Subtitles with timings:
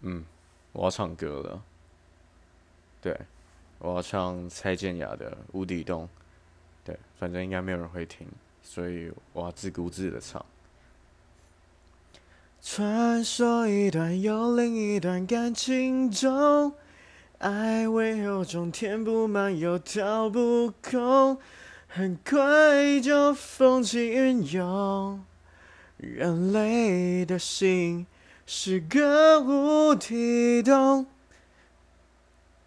[0.00, 0.24] 嗯，
[0.72, 1.62] 我要唱歌了。
[3.00, 3.18] 对，
[3.78, 6.04] 我要唱蔡健雅的《无底洞》。
[6.84, 8.26] 对，反正应该没有人会听，
[8.62, 10.44] 所以我要自顾自的唱。
[12.62, 16.74] 传说一段又另一段感情中，
[17.38, 21.38] 爱会有种填不满又掏不空，
[21.86, 25.24] 很快就风起云涌。
[25.96, 28.06] 人类的心
[28.48, 31.15] 是个无底洞。